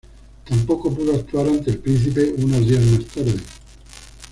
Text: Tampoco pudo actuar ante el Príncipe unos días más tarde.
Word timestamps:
Tampoco 0.45 0.89
pudo 0.91 1.13
actuar 1.13 1.47
ante 1.47 1.69
el 1.69 1.77
Príncipe 1.77 2.33
unos 2.39 2.67
días 2.67 2.81
más 2.85 3.05
tarde. 3.05 3.39